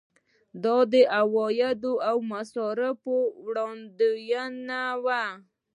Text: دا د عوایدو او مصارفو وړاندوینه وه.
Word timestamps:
دا 0.63 0.77
د 0.93 0.93
عوایدو 1.17 1.93
او 2.09 2.15
مصارفو 2.33 3.17
وړاندوینه 3.45 4.81
وه. 5.03 5.23